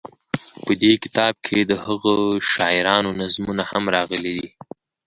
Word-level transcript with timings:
په 0.63 0.71
دې 0.81 0.93
کتاب 1.03 1.33
کې 1.45 1.57
دهغه 1.71 2.15
شاعرانو 2.51 3.09
نظمونه 3.21 3.63
هم 3.71 3.83
راغلي. 3.95 4.39